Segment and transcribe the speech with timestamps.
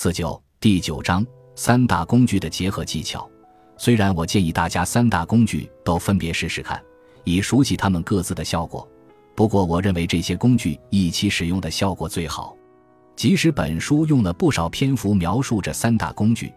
[0.00, 1.26] 四九第九章
[1.56, 3.28] 三大工具的结合技巧。
[3.76, 6.80] 虽然我建议大家三大工具都分别试试看，
[7.24, 8.88] 以熟悉它们各自的效果，
[9.34, 12.56] 不过我认为这些工具一起使用的效果最好。
[13.16, 16.52] 即使本书用了不少篇幅描述这三大工具，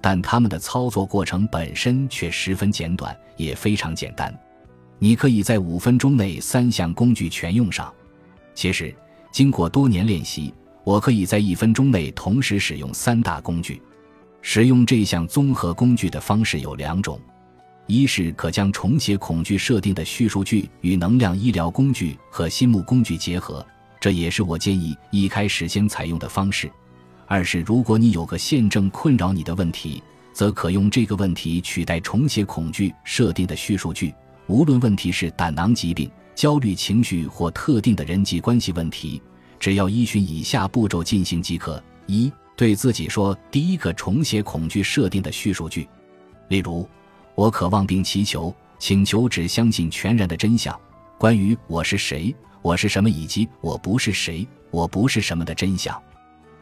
[0.00, 4.36] 但它们的操作过程本身却十分简短，也非常简单。
[4.98, 7.94] 你可以在五分钟内三项工具全用上。
[8.52, 8.92] 其实，
[9.30, 10.52] 经过多年练习。
[10.84, 13.80] 我可以在一分钟内同时使用三大工具。
[14.42, 17.20] 使用这项综合工具的方式有两种：
[17.86, 23.64] 一是可将重写恐惧设定的叙述句与能量医疗工具和心目工具结合，
[24.00, 26.68] 这也是我建议一开始先采用的方式；
[27.26, 30.02] 二是如果你有个现正困扰你的问题，
[30.32, 34.14] 则可用这个问题取代重写恐惧设定的叙述句。
[34.46, 39.20] 无论问题是胆囊疾病、焦虑情绪或特定的人际关系问题。
[39.60, 45.86] 只要依循以下步骤进行即可：一、对自己说第一个重写恐惧设定的叙述句，
[46.48, 46.88] 例如
[47.36, 50.76] “我渴望并祈求，请求只相信全然的真相，
[51.18, 55.94] 关于我是谁、我是什么以及我不是谁、我不是什么的真相。”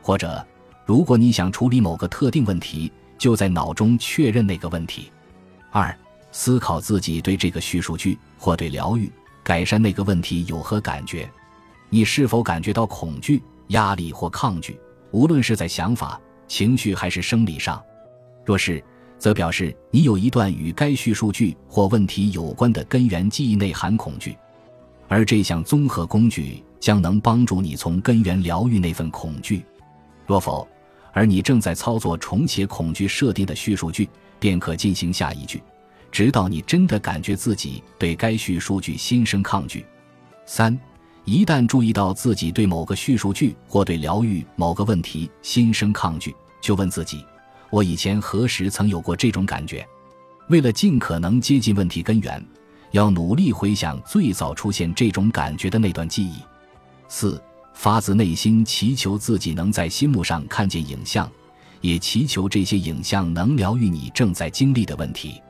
[0.03, 0.45] 或者，
[0.85, 5.13] 如果你想处理某个特定问题，就在脑中确认那个问题。
[5.71, 5.97] 二、
[6.33, 9.09] 思考自己对这个叙述句或对疗愈、
[9.45, 11.31] 改善那个问题有何感觉。
[11.91, 14.79] 你是否感觉到恐惧、压力或抗拒？
[15.11, 17.83] 无论是在想法、情绪还是生理上。
[18.45, 18.83] 若是，
[19.19, 24.37] 则表示你有一段与该叙述句或问题有关的根源记忆内含恐惧，
[25.09, 29.65] 而这项综合工具将能帮助你从根源疗愈那份恐惧。
[30.27, 30.69] 若否，
[31.15, 35.63] 而你正在操作重写恐惧设定的叙述句，便可进行下一句，
[36.13, 39.87] 直到你真的感觉自己对该叙述句心生抗拒。
[40.45, 40.79] 三。
[41.29, 47.23] 一旦注意到自己对某个叙述句或对疗愈某个问题心生抗拒，就问自己：
[47.69, 49.87] 我以前何时曾有过这种感觉？
[50.49, 52.43] 为了尽可能接近问题根源，
[52.93, 56.37] 要努力回想最早出现这种感觉的那段记忆。
[57.09, 57.39] 四，
[57.75, 61.31] 发自内心祈求自己能在心目上看见影像，
[61.83, 65.43] 也祈求这些影像能疗愈你正在经历的问题。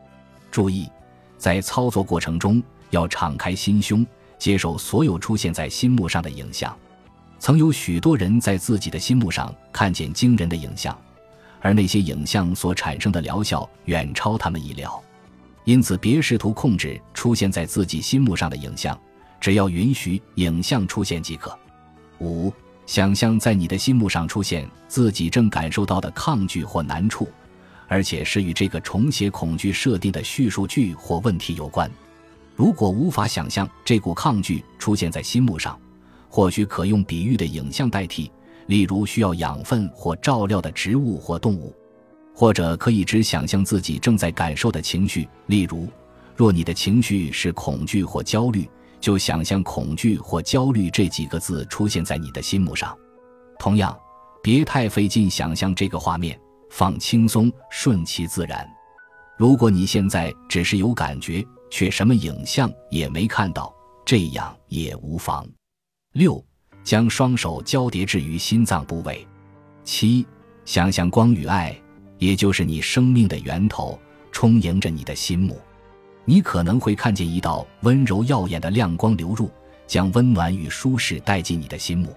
[0.51, 0.89] 注意，
[1.37, 2.61] 在操作过程中
[2.91, 4.05] 要敞开心胸。
[4.39, 6.77] 接受所有出现在心目上的影像，
[7.39, 10.97] 曾有许多人在自己的心目上看见惊人的影像，
[11.61, 15.03] 而那些影像所产生的疗效远超他们意料。
[15.65, 18.99] 因此，别试图控制出现在自己心目上的影像，
[19.41, 21.57] 只要允许影像出现即可。
[22.21, 22.53] 五，
[22.87, 27.29] 想象在你的心目上出现自己正感受到的抗拒或难处，
[27.87, 31.91] 而且是与这个重写恐惧设定的叙述句或问题有关。
[32.59, 35.81] 如果无法想象这股抗拒出现在心目上，
[36.29, 38.33] 或许可用比喻的影像代替，
[38.67, 41.73] 例如需要养分或照料的植物或动物，
[42.35, 45.87] 或者可以只想象自己正在感受的情绪，例如，
[46.35, 48.69] 若你的情绪是恐惧或焦虑，
[49.01, 52.93] 就想象恐惧或焦虑这几个字出现在你的心目上。
[53.57, 53.97] 同样，
[54.43, 56.37] 别太费劲想象这个画面，
[56.71, 58.69] 放轻松，顺其自然。
[59.37, 63.75] 如果你现在只是有感觉，却什么影像也没看到，
[64.05, 65.47] 这样也无妨。
[66.13, 66.45] 六，
[66.83, 69.27] 将双手交叠置于心脏部位。
[69.85, 70.27] 七，
[70.65, 71.75] 想象光与爱，
[72.19, 73.99] 也就是你生命的源头，
[74.33, 75.59] 充盈着你的心目。
[76.25, 79.51] 你可能会看见一道温柔耀眼的亮光流入，
[79.87, 82.15] 将温暖与舒适带进你的心目，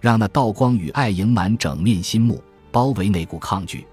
[0.00, 3.84] 让那道光与爱盈满整面心目，包围那股抗拒。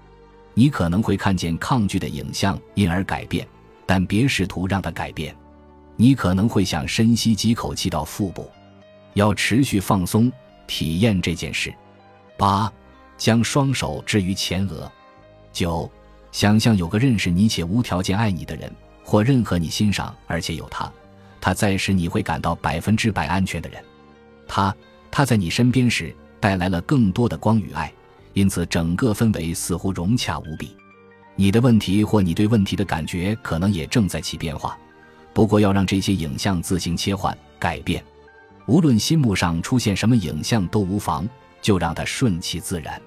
[0.54, 3.46] 你可能会看见抗拒的影像，因而改变。
[3.88, 5.34] 但别试图让它改变，
[5.96, 8.46] 你可能会想深吸几口气到腹部，
[9.14, 10.30] 要持续放松
[10.66, 11.72] 体验这件事。
[12.36, 12.70] 八，
[13.16, 14.92] 将双手置于前额。
[15.54, 15.90] 九，
[16.32, 18.70] 想象有个认识你且无条件爱你的人，
[19.02, 20.92] 或任何你欣赏而且有他，
[21.40, 23.82] 他在时你会感到百分之百安全的人。
[24.46, 24.76] 他，
[25.10, 27.90] 他在你身边时带来了更多的光与爱，
[28.34, 30.76] 因此整个氛围似乎融洽无比。
[31.40, 34.76] 你的问题或你对问题的感觉可能也正在起变化，
[35.32, 38.04] 不过要让这些影像自行切换改变，
[38.66, 41.28] 无论心目上出现什么影像都无妨，
[41.62, 43.00] 就让它顺其自然。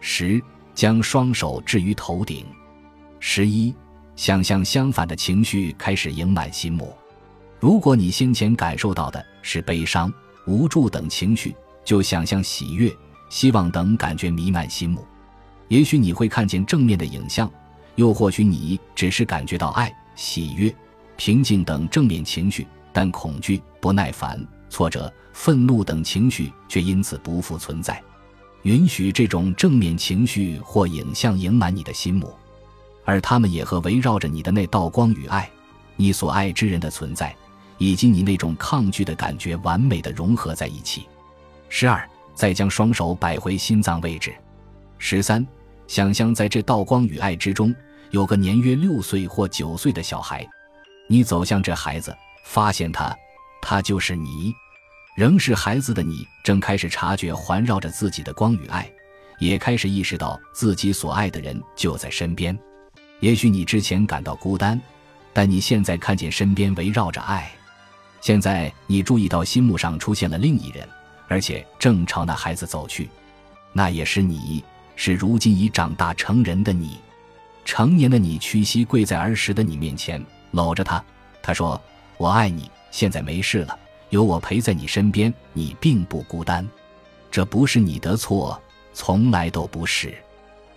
[0.00, 0.38] 十，
[0.74, 2.44] 将双手置于头顶。
[3.20, 3.74] 十一，
[4.16, 6.94] 想象相反的情绪开始盈满心目。
[7.58, 10.12] 如果你先前感受到的是悲伤、
[10.46, 12.94] 无助等情绪，就想象喜悦、
[13.30, 15.02] 希望等感觉弥漫心目。
[15.68, 17.50] 也许你会看见正面的影像。
[17.96, 20.74] 又或许你只是感觉到爱、喜悦、
[21.16, 28.02] 平静等正面情绪，但恐惧、不耐烦、挫折、愤怒等情绪却因此不复存在。
[28.62, 32.32] 允许这种正面情绪或影像盈满你的心目，
[33.04, 35.50] 而他们也和围绕着你的那道光与爱，
[35.96, 37.34] 你所爱之人的存在，
[37.78, 41.08] 以及你那种抗拒的感觉完美的融合在一起。
[41.68, 44.32] 十二，再将双手摆回心脏位置。
[44.98, 45.44] 十三，
[45.92, 47.74] 想象在这道光与爱之中，
[48.12, 50.42] 有个年约六岁或九岁的小孩，
[51.06, 53.14] 你走向这孩子，发现他，
[53.60, 54.54] 他就是你。
[55.14, 58.90] 仍是孩子的你，正开始察觉环绕着自己的光与爱，
[59.38, 62.58] 也开始意识到自己所爱的人就在身边。
[63.20, 64.80] 也许你之前感到孤单，
[65.34, 67.52] 但你现在看见身边围绕着爱。
[68.22, 70.88] 现在你注意到心目上出现了另一人，
[71.28, 73.10] 而且正朝那孩子走去。
[73.74, 74.64] 那也是你，
[74.96, 76.98] 是如今已长大成人的你。
[77.64, 81.02] 成年的你屈膝跪在儿时的你面前，搂着他。
[81.42, 81.80] 他说
[82.18, 83.78] ：“我爱你，现在没事了。”
[84.10, 86.68] 有我陪在你身边，你并不孤单，
[87.30, 88.60] 这不是你的错，
[88.92, 90.14] 从来都不是。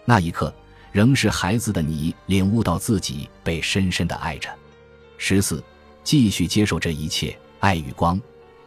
[0.05, 0.55] 那一刻，
[0.93, 4.49] 仍是孩子的你领悟到自己被深深的爱着。
[5.17, 5.61] 十四，
[6.01, 8.17] 继续接受这一切爱与光，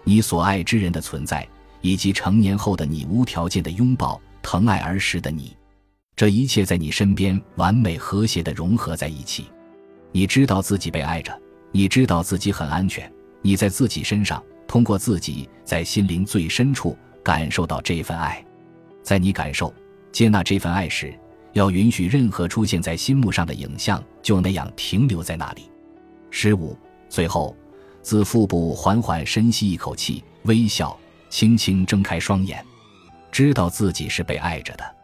[0.05, 1.49] 你所爱之人的存在，
[1.81, 5.57] 以及成年后的你无条件的拥抱、疼爱儿时的你，
[6.17, 9.47] 这一切在你身边完美和谐的融合在一起。
[10.13, 11.39] 你知道自己被爱着，
[11.73, 13.11] 你知道自己很安全，
[13.43, 14.43] 你在自己身上。
[14.67, 18.45] 通过自己在心灵最深处感受到这份爱，
[19.03, 19.73] 在你感受、
[20.13, 21.19] 接纳这份爱时，
[21.55, 25.71] 要允许任何出现在心目上的影像就那样停留在那里。
[26.31, 26.77] 十五，
[27.09, 27.57] 最后，
[28.03, 30.95] 自腹部缓缓深吸一口气，微笑，
[31.31, 32.63] 轻轻睁开双眼，
[33.31, 34.98] 知道自己是被爱着的。